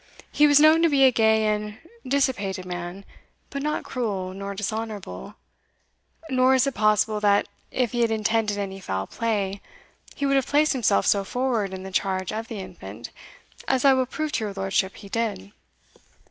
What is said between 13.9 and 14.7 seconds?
will prove to your